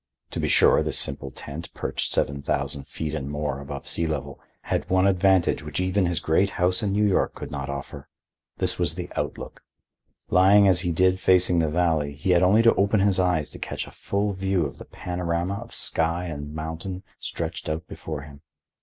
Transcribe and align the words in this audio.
To 0.31 0.39
be 0.39 0.47
sure, 0.47 0.81
this 0.81 0.97
simple 0.97 1.29
tent, 1.29 1.71
perched 1.75 2.11
seven 2.11 2.41
thousand 2.41 2.87
feet 2.87 3.13
and 3.13 3.29
more 3.29 3.59
above 3.59 3.87
sea 3.87 4.07
level, 4.07 4.39
had 4.61 4.89
one 4.89 5.05
advantage 5.05 5.61
which 5.61 5.79
even 5.79 6.07
his 6.07 6.19
great 6.19 6.49
house 6.57 6.81
in 6.81 6.91
New 6.91 7.05
York 7.05 7.35
could 7.35 7.51
not 7.51 7.69
offer. 7.69 8.09
This 8.57 8.79
was 8.79 8.95
the 8.95 9.11
out 9.15 9.37
look. 9.37 9.61
Lying 10.31 10.67
as 10.67 10.79
he 10.79 10.91
did 10.91 11.19
facing 11.19 11.59
the 11.59 11.69
valley, 11.69 12.13
he 12.15 12.31
had 12.31 12.41
only 12.41 12.63
to 12.63 12.73
open 12.73 13.01
his 13.01 13.19
eyes 13.19 13.51
to 13.51 13.59
catch 13.59 13.85
a 13.85 13.91
full 13.91 14.33
view 14.33 14.65
of 14.65 14.79
the 14.79 14.85
panorama 14.85 15.59
of 15.61 15.71
sky 15.71 16.25
and 16.25 16.55
mountain 16.55 17.03
stretched 17.19 17.69
out 17.69 17.87
before 17.87 18.21
him. 18.23 18.41